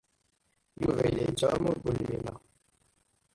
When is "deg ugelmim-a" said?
1.75-2.33